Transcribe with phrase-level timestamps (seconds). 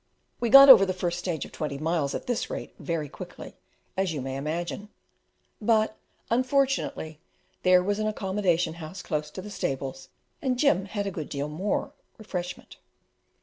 [0.39, 3.55] We got over the first stage of twenty miles at this rate very quickly,
[3.95, 4.89] as you may imagine;
[5.61, 5.95] but,
[6.31, 7.19] unfortunately,
[7.61, 10.09] there was an accommodation house close to the stables,
[10.41, 12.77] and Jim had a good deal more refreshment.